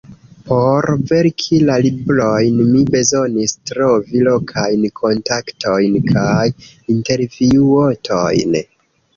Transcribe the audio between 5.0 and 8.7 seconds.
kontaktojn kaj intervjuotojn.